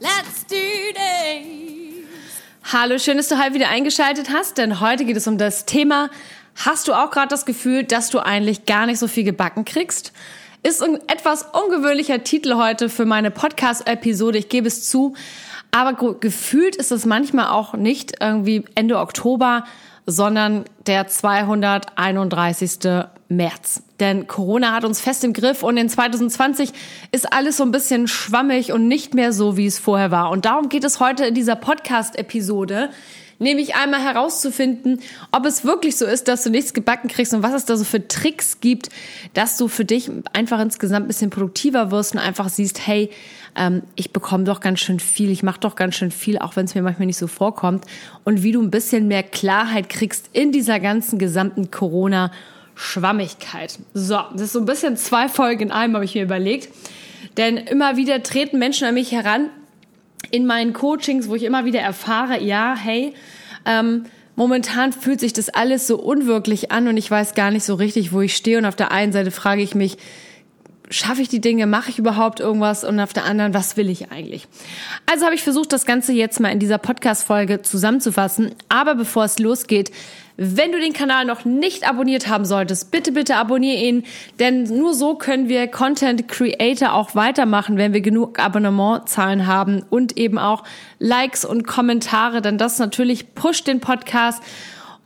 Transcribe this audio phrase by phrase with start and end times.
[0.00, 0.56] let's do
[0.94, 2.04] this!
[2.72, 6.10] Hallo, schön, dass du heute wieder eingeschaltet hast, denn heute geht es um das Thema,
[6.54, 10.12] hast du auch gerade das Gefühl, dass du eigentlich gar nicht so viel gebacken kriegst?
[10.62, 15.14] Ist ein etwas ungewöhnlicher Titel heute für meine Podcast-Episode, ich gebe es zu,
[15.78, 19.62] aber gefühlt ist es manchmal auch nicht irgendwie Ende Oktober,
[20.06, 22.78] sondern der 231.
[23.28, 23.84] März.
[24.00, 26.72] Denn Corona hat uns fest im Griff und in 2020
[27.12, 30.30] ist alles so ein bisschen schwammig und nicht mehr so, wie es vorher war.
[30.30, 32.90] Und darum geht es heute in dieser Podcast-Episode,
[33.38, 35.00] nämlich einmal herauszufinden,
[35.32, 37.84] ob es wirklich so ist, dass du nichts gebacken kriegst und was es da so
[37.84, 38.88] für Tricks gibt,
[39.34, 43.10] dass du für dich einfach insgesamt ein bisschen produktiver wirst und einfach siehst, hey,
[43.56, 46.64] ähm, ich bekomme doch ganz schön viel, ich mache doch ganz schön viel, auch wenn
[46.64, 47.84] es mir manchmal nicht so vorkommt.
[48.24, 52.30] Und wie du ein bisschen mehr Klarheit kriegst in dieser ganzen gesamten Corona-
[52.78, 53.76] Schwammigkeit.
[53.92, 56.68] So, das ist so ein bisschen zwei Folgen in einem, habe ich mir überlegt.
[57.36, 59.50] Denn immer wieder treten Menschen an mich heran,
[60.30, 63.14] in meinen Coachings, wo ich immer wieder erfahre, ja, hey,
[63.64, 64.04] ähm,
[64.36, 68.12] momentan fühlt sich das alles so unwirklich an und ich weiß gar nicht so richtig,
[68.12, 68.58] wo ich stehe.
[68.58, 69.96] Und auf der einen Seite frage ich mich,
[70.90, 74.10] schaffe ich die Dinge, mache ich überhaupt irgendwas und auf der anderen, was will ich
[74.10, 74.46] eigentlich?
[75.10, 78.54] Also habe ich versucht, das Ganze jetzt mal in dieser Podcast-Folge zusammenzufassen.
[78.68, 79.90] Aber bevor es losgeht,
[80.40, 84.04] wenn du den Kanal noch nicht abonniert haben solltest, bitte, bitte abonniere ihn,
[84.38, 90.16] denn nur so können wir Content Creator auch weitermachen, wenn wir genug Abonnementzahlen haben und
[90.16, 90.62] eben auch
[91.00, 94.40] Likes und Kommentare, denn das natürlich pusht den Podcast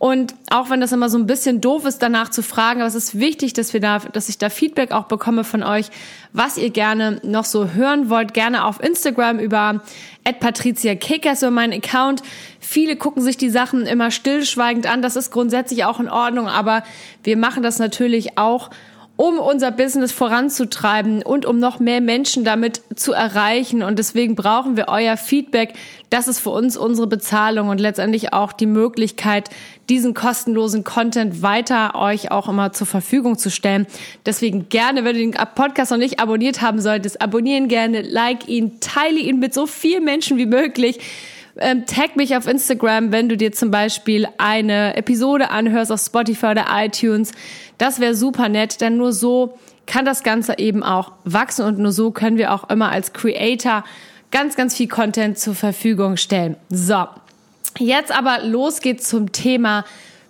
[0.03, 2.93] und auch wenn das immer so ein bisschen doof ist, danach zu fragen, aber es
[2.93, 5.85] ist wichtig, dass wir da, dass ich da Feedback auch bekomme von euch,
[6.33, 8.33] was ihr gerne noch so hören wollt.
[8.33, 9.81] Gerne auf Instagram über
[10.41, 12.21] Patricia Kickers über meinen Account.
[12.59, 15.01] Viele gucken sich die Sachen immer stillschweigend an.
[15.01, 16.83] Das ist grundsätzlich auch in Ordnung, aber
[17.23, 18.71] wir machen das natürlich auch
[19.15, 23.83] um unser Business voranzutreiben und um noch mehr Menschen damit zu erreichen.
[23.83, 25.73] Und deswegen brauchen wir euer Feedback.
[26.09, 29.51] Das ist für uns unsere Bezahlung und letztendlich auch die Möglichkeit,
[29.87, 33.85] diesen kostenlosen Content weiter euch auch immer zur Verfügung zu stellen.
[34.25, 38.79] Deswegen gerne, wenn du den Podcast noch nicht abonniert haben solltest, abonnieren gerne, like ihn,
[38.79, 40.99] teile ihn mit so vielen Menschen wie möglich.
[41.57, 46.47] Ähm, tag mich auf Instagram, wenn du dir zum Beispiel eine Episode anhörst auf Spotify
[46.47, 47.31] oder iTunes.
[47.77, 51.91] Das wäre super nett, denn nur so kann das Ganze eben auch wachsen und nur
[51.91, 53.83] so können wir auch immer als Creator
[54.31, 56.55] ganz, ganz viel Content zur Verfügung stellen.
[56.69, 57.05] So,
[57.77, 59.85] jetzt aber los geht's zum Thema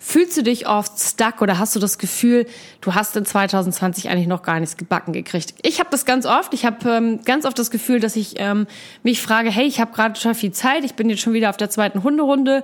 [0.05, 2.45] Fühlst du dich oft stuck oder hast du das Gefühl,
[2.81, 5.53] du hast in 2020 eigentlich noch gar nichts gebacken gekriegt?
[5.61, 6.53] Ich habe das ganz oft.
[6.53, 8.67] Ich habe ähm, ganz oft das Gefühl, dass ich ähm,
[9.03, 11.55] mich frage, hey, ich habe gerade schon viel Zeit, ich bin jetzt schon wieder auf
[11.55, 12.63] der zweiten Hunderunde.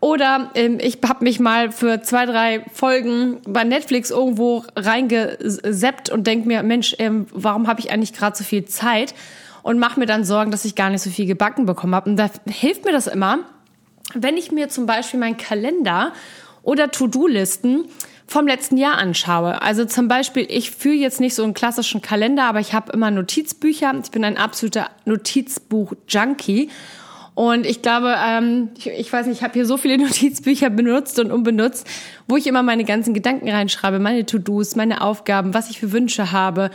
[0.00, 6.26] Oder ähm, ich habe mich mal für zwei, drei Folgen bei Netflix irgendwo reingeseppt und
[6.26, 9.14] denk mir, Mensch, ähm, warum habe ich eigentlich gerade so viel Zeit?
[9.62, 12.08] Und mache mir dann Sorgen, dass ich gar nicht so viel gebacken bekommen habe.
[12.08, 13.40] Und da hilft mir das immer,
[14.14, 16.14] wenn ich mir zum Beispiel meinen Kalender
[16.70, 17.86] oder To-Do-Listen
[18.28, 19.60] vom letzten Jahr anschaue.
[19.60, 23.10] Also zum Beispiel, ich führe jetzt nicht so einen klassischen Kalender, aber ich habe immer
[23.10, 23.92] Notizbücher.
[24.04, 26.70] Ich bin ein absoluter Notizbuch-Junkie.
[27.34, 31.18] Und ich glaube, ähm, ich, ich weiß nicht, ich habe hier so viele Notizbücher benutzt
[31.18, 31.88] und unbenutzt,
[32.28, 36.30] wo ich immer meine ganzen Gedanken reinschreibe, meine To-Dos, meine Aufgaben, was ich für Wünsche
[36.30, 36.70] habe.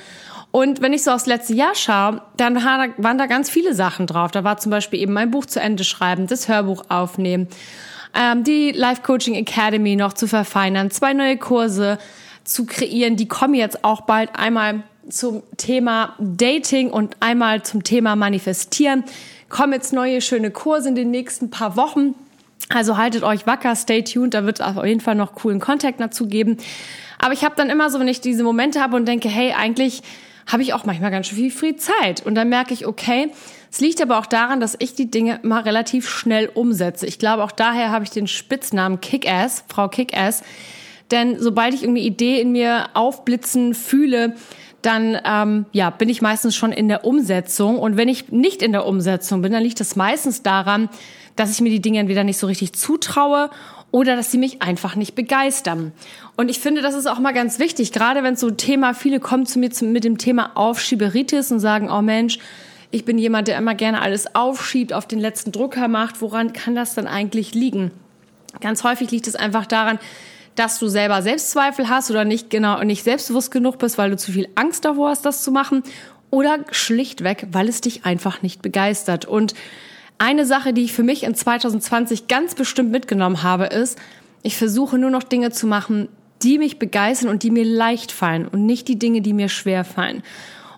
[0.52, 4.32] Und wenn ich so aufs letzte Jahr schaue, dann waren da ganz viele Sachen drauf.
[4.32, 7.48] Da war zum Beispiel eben mein Buch zu Ende schreiben, das Hörbuch aufnehmen
[8.16, 12.00] ähm, die Life Coaching Academy noch zu verfeinern, zwei neue Kurse
[12.44, 13.16] zu kreieren.
[13.16, 19.04] Die kommen jetzt auch bald einmal zum Thema Dating und einmal zum Thema Manifestieren.
[19.50, 22.16] Kommen jetzt neue schöne Kurse in den nächsten paar Wochen.
[22.70, 26.28] Also haltet euch wacker, stay tuned, da wird auf jeden Fall noch coolen Contact dazu
[26.28, 26.58] geben.
[27.20, 30.02] Aber ich habe dann immer so, wenn ich diese Momente habe und denke, hey, eigentlich
[30.48, 32.26] habe ich auch manchmal ganz schön viel Free Zeit.
[32.26, 33.32] Und dann merke ich, okay,
[33.72, 37.06] es liegt aber auch daran, dass ich die Dinge mal relativ schnell umsetze.
[37.06, 40.44] Ich glaube, auch daher habe ich den Spitznamen Kick-Ass, Frau Kick-Ass.
[41.12, 44.36] Denn sobald ich irgendeine Idee in mir aufblitzen fühle,
[44.82, 47.80] dann ähm, ja, bin ich meistens schon in der Umsetzung.
[47.80, 50.90] Und wenn ich nicht in der Umsetzung bin, dann liegt das meistens daran,
[51.36, 53.50] dass ich mir die Dinge entweder nicht so richtig zutraue
[53.96, 55.94] oder dass sie mich einfach nicht begeistern.
[56.36, 59.22] Und ich finde, das ist auch mal ganz wichtig, gerade wenn so ein Thema, viele
[59.22, 62.40] kommen zu mir mit dem Thema Aufschieberitis und sagen, oh Mensch,
[62.92, 66.20] ich bin jemand, der immer gerne alles aufschiebt, auf den letzten Drucker macht.
[66.20, 67.92] Woran kann das dann eigentlich liegen?
[68.60, 69.98] Ganz häufig liegt es einfach daran,
[70.56, 74.34] dass du selber Selbstzweifel hast oder nicht genau nicht selbstbewusst genug bist, weil du zu
[74.34, 75.84] viel Angst davor hast, das zu machen
[76.32, 79.24] oder schlichtweg, weil es dich einfach nicht begeistert.
[79.24, 79.54] Und
[80.18, 83.98] eine Sache, die ich für mich in 2020 ganz bestimmt mitgenommen habe, ist,
[84.44, 86.08] ich versuche nur noch Dinge zu machen,
[86.42, 89.84] die mich begeistern und die mir leicht fallen und nicht die Dinge, die mir schwer
[89.84, 90.24] fallen.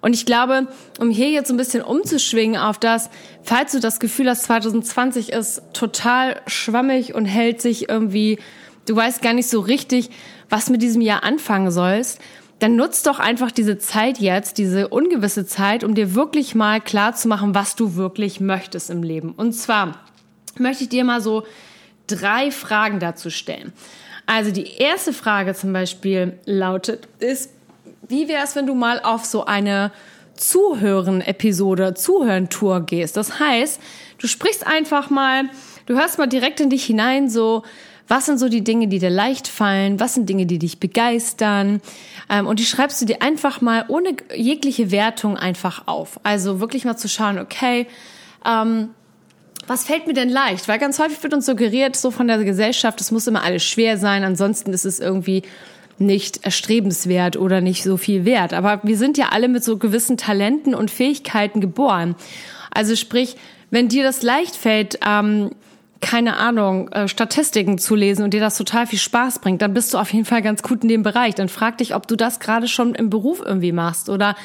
[0.02, 0.68] Und ich glaube,
[1.00, 3.10] um hier jetzt ein bisschen umzuschwingen auf das,
[3.44, 8.40] falls du das Gefühl hast, 2020 ist total schwammig und hält sich irgendwie,
[8.86, 10.10] du weißt gar nicht so richtig,
[10.50, 12.22] was mit diesem Jahr anfangen sollst,
[12.60, 17.14] dann nutzt doch einfach diese Zeit jetzt, diese ungewisse Zeit, um dir wirklich mal klar
[17.14, 19.32] zu machen, was du wirklich möchtest im Leben.
[19.32, 20.00] Und zwar
[20.58, 21.44] möchte ich dir mal so
[22.08, 23.74] drei Fragen dazu stellen.
[24.26, 27.52] Also die erste Frage zum Beispiel lautet, ist,
[28.08, 29.92] wie wäre es, wenn du mal auf so eine
[30.36, 33.18] Zuhören-Episode, Zuhören-Tour gehst?
[33.18, 33.80] Das heißt,
[34.18, 35.44] du sprichst einfach mal,
[35.86, 37.64] du hörst mal direkt in dich hinein, so,
[38.08, 40.00] was sind so die Dinge, die dir leicht fallen?
[40.00, 41.82] Was sind Dinge, die dich begeistern?
[42.30, 46.20] Ähm, und die schreibst du dir einfach mal ohne jegliche Wertung einfach auf.
[46.24, 47.88] Also wirklich mal zu schauen, okay,
[48.46, 48.90] ähm,
[49.68, 50.68] was fällt mir denn leicht?
[50.68, 53.98] Weil ganz häufig wird uns suggeriert, so von der Gesellschaft, es muss immer alles schwer
[53.98, 55.44] sein, ansonsten ist es irgendwie
[56.00, 58.54] nicht erstrebenswert oder nicht so viel wert.
[58.54, 62.16] Aber wir sind ja alle mit so gewissen Talenten und Fähigkeiten geboren.
[62.72, 63.36] Also sprich,
[63.72, 65.52] wenn dir das leicht fällt, ähm,
[66.02, 69.94] keine Ahnung, äh, Statistiken zu lesen und dir das total viel Spaß bringt, dann bist
[69.94, 71.36] du auf jeden Fall ganz gut in dem Bereich.
[71.36, 74.36] Dann frag dich, ob du das gerade schon im Beruf irgendwie machst oder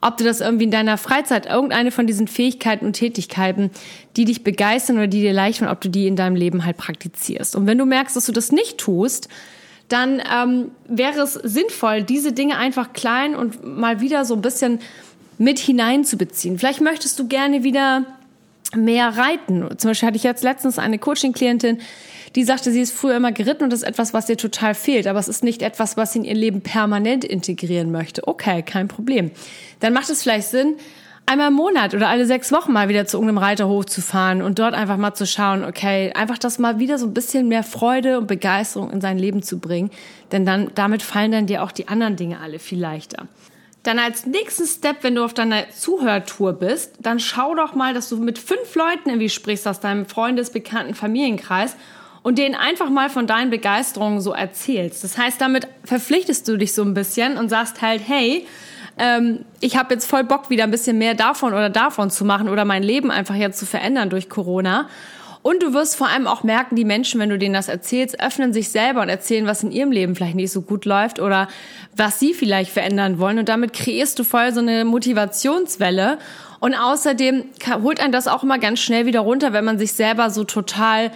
[0.00, 3.70] ob du das irgendwie in deiner Freizeit, irgendeine von diesen Fähigkeiten und Tätigkeiten,
[4.16, 6.76] die dich begeistern oder die dir leicht sind, ob du die in deinem Leben halt
[6.76, 7.54] praktizierst.
[7.54, 9.28] Und wenn du merkst, dass du das nicht tust,
[9.88, 14.80] dann ähm, wäre es sinnvoll, diese Dinge einfach klein und mal wieder so ein bisschen
[15.38, 16.58] mit hineinzubeziehen.
[16.58, 18.04] Vielleicht möchtest du gerne wieder
[18.74, 19.66] mehr reiten.
[19.78, 21.78] Zum Beispiel hatte ich jetzt letztens eine Coaching-Klientin,
[22.34, 25.06] die sagte, sie ist früher immer geritten und das ist etwas, was ihr total fehlt,
[25.06, 28.26] aber es ist nicht etwas, was sie in ihr Leben permanent integrieren möchte.
[28.26, 29.30] Okay, kein Problem.
[29.80, 30.76] Dann macht es vielleicht Sinn,
[31.26, 34.58] einmal im Monat oder alle sechs Wochen mal wieder zu irgendeinem Reiterhof zu fahren und
[34.58, 38.18] dort einfach mal zu schauen, okay, einfach das mal wieder so ein bisschen mehr Freude
[38.18, 39.90] und Begeisterung in sein Leben zu bringen,
[40.32, 43.28] denn dann, damit fallen dann dir auch die anderen Dinge alle viel leichter.
[43.82, 48.08] Dann als nächsten Step, wenn du auf deiner Zuhörtour bist, dann schau doch mal, dass
[48.08, 51.76] du mit fünf Leuten irgendwie sprichst aus deinem Freundes-, Bekannten-, Familienkreis
[52.22, 55.02] und denen einfach mal von deinen Begeisterungen so erzählst.
[55.02, 58.46] Das heißt, damit verpflichtest du dich so ein bisschen und sagst halt, hey,
[58.98, 62.48] ähm, ich habe jetzt voll Bock, wieder ein bisschen mehr davon oder davon zu machen
[62.48, 64.88] oder mein Leben einfach jetzt zu verändern durch Corona.
[65.42, 68.52] Und du wirst vor allem auch merken, die Menschen, wenn du denen das erzählst, öffnen
[68.52, 71.48] sich selber und erzählen, was in ihrem Leben vielleicht nicht so gut läuft oder
[71.96, 73.40] was sie vielleicht verändern wollen.
[73.40, 76.18] Und damit kreierst du voll so eine Motivationswelle.
[76.60, 77.44] Und außerdem
[77.82, 81.10] holt einen das auch immer ganz schnell wieder runter, wenn man sich selber so total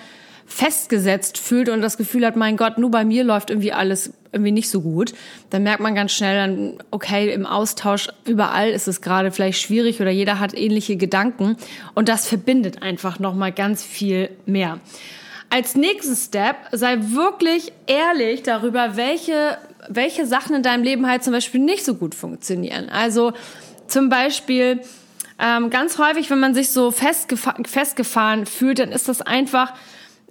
[0.47, 4.53] festgesetzt fühlt und das Gefühl hat, mein Gott, nur bei mir läuft irgendwie alles irgendwie
[4.53, 5.13] nicht so gut,
[5.51, 10.01] dann merkt man ganz schnell dann, okay, im Austausch überall ist es gerade vielleicht schwierig
[10.01, 11.57] oder jeder hat ähnliche Gedanken
[11.95, 14.79] und das verbindet einfach nochmal ganz viel mehr.
[15.49, 19.59] Als nächsten Step sei wirklich ehrlich darüber, welche,
[19.89, 22.89] welche Sachen in deinem Leben halt zum Beispiel nicht so gut funktionieren.
[22.89, 23.33] Also
[23.87, 24.81] zum Beispiel,
[25.39, 29.75] ähm, ganz häufig, wenn man sich so festgefa festgefahren fühlt, dann ist das einfach,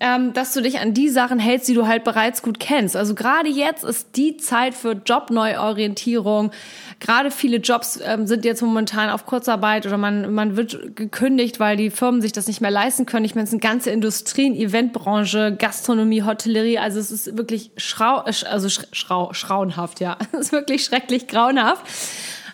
[0.02, 2.98] ähm, dass du dich an die Sachen hältst, die du halt bereits gut kennst.
[2.98, 6.52] Also gerade jetzt ist die Zeit für Jobneuorientierung.
[7.00, 11.78] Gerade viele Jobs ähm, sind jetzt momentan auf Kurzarbeit oder man, man wird gekündigt, weil
[11.78, 13.24] die Firmen sich das nicht mehr leisten können.
[13.24, 16.78] Ich meine, es sind ganze Industrien, Eventbranche, Gastronomie, Hotellerie.
[16.78, 20.18] Also es ist wirklich schrau, also schrau, schrauenhaft, ja.
[20.34, 21.86] Es ist wirklich schrecklich grauenhaft.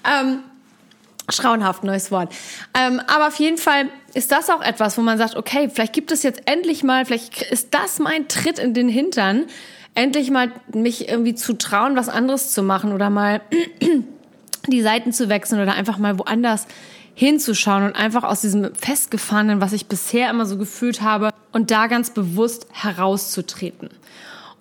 [0.06, 0.40] Ähm,
[1.30, 2.34] Schrauenhaft, neues Wort.
[2.78, 6.12] Ähm, aber auf jeden Fall ist das auch etwas, wo man sagt, okay, vielleicht gibt
[6.12, 9.46] es jetzt endlich mal, vielleicht ist das mein Tritt in den Hintern,
[9.96, 13.42] endlich mal mich irgendwie zu trauen, was anderes zu machen oder mal
[14.68, 16.68] die Seiten zu wechseln oder einfach mal woanders
[17.14, 21.88] hinzuschauen und einfach aus diesem festgefahrenen, was ich bisher immer so gefühlt habe, und da
[21.88, 23.90] ganz bewusst herauszutreten.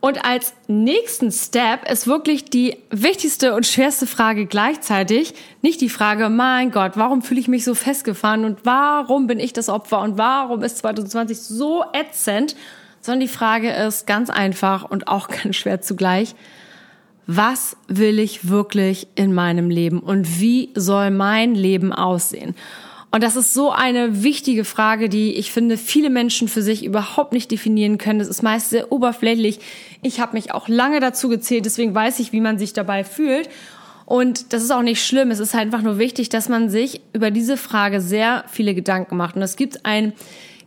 [0.00, 5.34] Und als nächsten Step ist wirklich die wichtigste und schwerste Frage gleichzeitig.
[5.60, 9.52] Nicht die Frage, mein Gott, warum fühle ich mich so festgefahren und warum bin ich
[9.52, 12.56] das Opfer und warum ist 2020 so ätzend,
[13.02, 16.34] sondern die Frage ist ganz einfach und auch ganz schwer zugleich,
[17.26, 22.56] was will ich wirklich in meinem Leben und wie soll mein Leben aussehen?
[23.12, 27.32] Und das ist so eine wichtige Frage, die ich finde, viele Menschen für sich überhaupt
[27.32, 28.20] nicht definieren können.
[28.20, 29.58] Das ist meist sehr oberflächlich.
[30.02, 33.48] Ich habe mich auch lange dazu gezählt, deswegen weiß ich, wie man sich dabei fühlt.
[34.06, 35.30] Und das ist auch nicht schlimm.
[35.30, 39.16] Es ist halt einfach nur wichtig, dass man sich über diese Frage sehr viele Gedanken
[39.16, 39.36] macht.
[39.36, 40.12] Und es gibt einen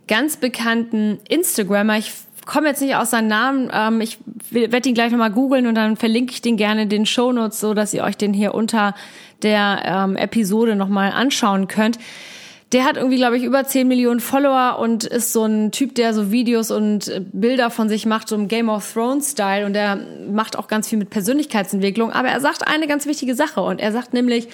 [0.07, 1.97] ganz bekannten Instagrammer.
[1.97, 2.11] Ich
[2.45, 3.69] komme jetzt nicht aus seinem Namen.
[3.73, 4.19] Ähm, ich
[4.51, 7.73] werde ihn gleich nochmal googeln und dann verlinke ich den gerne in den Shownotes, so
[7.73, 8.95] dass ihr euch den hier unter
[9.41, 11.99] der ähm, Episode nochmal anschauen könnt.
[12.71, 16.13] Der hat irgendwie, glaube ich, über 10 Millionen Follower und ist so ein Typ, der
[16.13, 19.65] so Videos und äh, Bilder von sich macht, so im Game of Thrones-Style.
[19.65, 19.99] Und der
[20.31, 22.11] macht auch ganz viel mit Persönlichkeitsentwicklung.
[22.11, 23.61] Aber er sagt eine ganz wichtige Sache.
[23.61, 24.47] Und er sagt nämlich,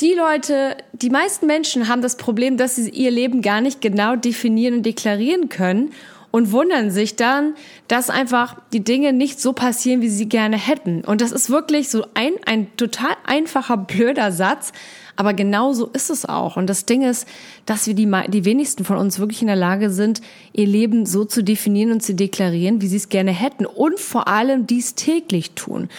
[0.00, 4.14] die Leute, die meisten Menschen haben das Problem, dass sie ihr Leben gar nicht genau
[4.14, 5.92] definieren und deklarieren können
[6.32, 7.54] und wundern sich dann,
[7.86, 11.02] dass einfach die Dinge nicht so passieren, wie sie gerne hätten.
[11.04, 14.72] Und das ist wirklich so ein, ein total einfacher, blöder Satz,
[15.14, 16.56] aber genau so ist es auch.
[16.56, 17.28] Und das Ding ist,
[17.66, 20.22] dass wir die, die wenigsten von uns wirklich in der Lage sind,
[20.52, 23.66] ihr Leben so zu definieren und zu deklarieren, wie sie es gerne hätten.
[23.66, 25.90] Und vor allem dies täglich tun.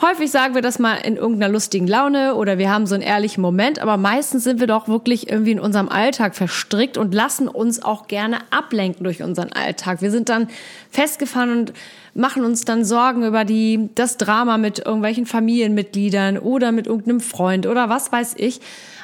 [0.00, 3.40] Häufig sagen wir das mal in irgendeiner lustigen Laune oder wir haben so einen ehrlichen
[3.40, 7.82] Moment, aber meistens sind wir doch wirklich irgendwie in unserem Alltag verstrickt und lassen uns
[7.82, 10.00] auch gerne ablenken durch unseren Alltag.
[10.00, 10.46] Wir sind dann
[10.90, 11.72] festgefahren und
[12.14, 17.66] machen uns dann Sorgen über die, das Drama mit irgendwelchen Familienmitgliedern oder mit irgendeinem Freund
[17.66, 18.60] oder was weiß ich,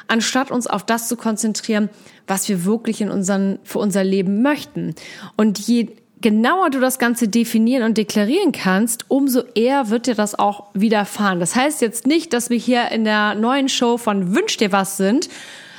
[0.07, 1.89] anstatt uns auf das zu konzentrieren,
[2.25, 4.95] was wir wirklich in unseren, für unser Leben möchten.
[5.35, 5.89] Und je
[6.25, 11.39] genauer du das Ganze definieren und deklarieren kannst, umso eher wird dir das auch widerfahren.
[11.39, 14.97] Das heißt jetzt nicht, dass wir hier in der neuen Show von Wünsch dir was
[14.97, 15.29] sind,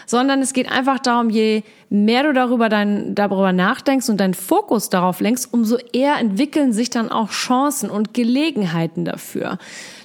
[0.07, 4.89] sondern es geht einfach darum, je mehr du darüber, dein, darüber nachdenkst und deinen Fokus
[4.89, 9.59] darauf lenkst, umso eher entwickeln sich dann auch Chancen und Gelegenheiten dafür.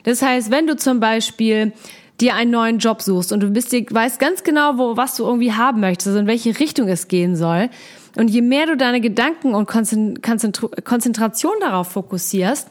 [0.06, 1.72] Das heißt, wenn du zum Beispiel
[2.20, 5.24] dir einen neuen Job suchst und du bist dir, weißt ganz genau, wo, was du
[5.24, 7.70] irgendwie haben möchtest, also in welche Richtung es gehen soll,
[8.18, 12.68] und je mehr du deine Gedanken und Konzentration darauf fokussierst,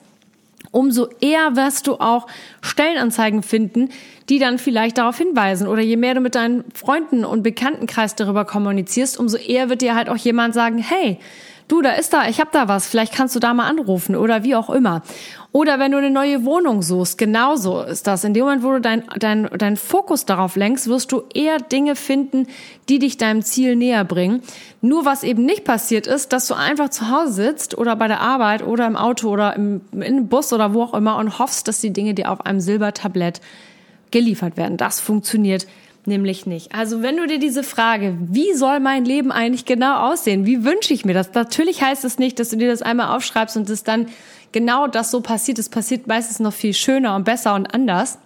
[0.70, 2.26] umso eher wirst du auch
[2.60, 3.88] Stellenanzeigen finden,
[4.28, 5.66] die dann vielleicht darauf hinweisen.
[5.66, 9.94] Oder je mehr du mit deinen Freunden und Bekanntenkreis darüber kommunizierst, umso eher wird dir
[9.94, 11.18] halt auch jemand sagen, hey,
[11.68, 14.44] du, da ist da, ich habe da was, vielleicht kannst du da mal anrufen oder
[14.44, 15.02] wie auch immer.
[15.52, 18.22] Oder wenn du eine neue Wohnung suchst, genauso ist das.
[18.22, 21.96] In dem Moment, wo du dein, dein, dein Fokus darauf lenkst, wirst du eher Dinge
[21.96, 22.46] finden,
[22.88, 24.42] die dich deinem Ziel näher bringen.
[24.80, 28.20] Nur was eben nicht passiert ist, dass du einfach zu Hause sitzt oder bei der
[28.20, 31.80] Arbeit oder im Auto oder im, im Bus oder wo auch immer und hoffst, dass
[31.80, 33.40] die Dinge dir auf einem Silbertablett
[34.12, 34.76] geliefert werden.
[34.76, 35.66] Das funktioniert
[36.06, 36.74] nämlich nicht.
[36.74, 40.46] Also wenn du dir diese Frage, wie soll mein Leben eigentlich genau aussehen?
[40.46, 41.32] Wie wünsche ich mir das?
[41.34, 44.06] Natürlich heißt es nicht, dass du dir das einmal aufschreibst und es dann
[44.52, 45.58] genau das so passiert.
[45.58, 48.18] Es passiert meistens noch viel schöner und besser und anders.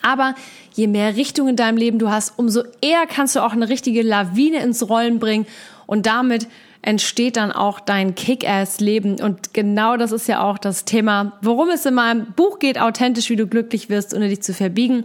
[0.00, 0.34] Aber
[0.74, 4.02] je mehr Richtung in deinem Leben du hast, umso eher kannst du auch eine richtige
[4.02, 5.46] Lawine ins Rollen bringen
[5.86, 6.46] und damit
[6.82, 9.20] entsteht dann auch dein Kick-Ass-Leben.
[9.20, 13.30] Und genau das ist ja auch das Thema, worum es in meinem Buch geht, authentisch,
[13.30, 15.04] wie du glücklich wirst, ohne dich zu verbiegen.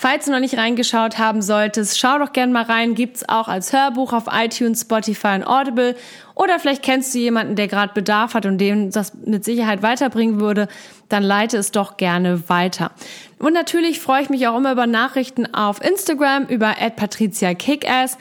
[0.00, 2.94] Falls du noch nicht reingeschaut haben solltest, schau doch gerne mal rein.
[2.94, 5.96] Gibt's auch als Hörbuch auf iTunes, Spotify und Audible.
[6.36, 10.38] Oder vielleicht kennst du jemanden, der gerade Bedarf hat und dem das mit Sicherheit weiterbringen
[10.38, 10.68] würde.
[11.08, 12.92] Dann leite es doch gerne weiter.
[13.40, 18.18] Und natürlich freue ich mich auch immer über Nachrichten auf Instagram über @patriziakickass.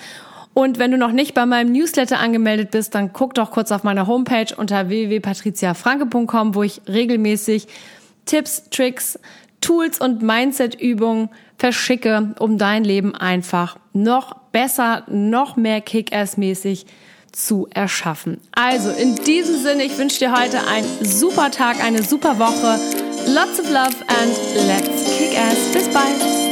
[0.56, 3.84] Und wenn du noch nicht bei meinem Newsletter angemeldet bist, dann guck doch kurz auf
[3.84, 7.68] meiner Homepage unter www.patriziafranke.com, wo ich regelmäßig
[8.26, 9.20] Tipps, Tricks,
[9.62, 16.86] Tools und Mindset-Übungen verschicke, um dein Leben einfach noch besser, noch mehr Kick-Ass-mäßig
[17.32, 18.40] zu erschaffen.
[18.54, 22.80] Also in diesem Sinne, ich wünsche dir heute einen super Tag, eine super Woche.
[23.28, 25.72] Lots of love and let's kick ass.
[25.74, 26.47] Bis bald.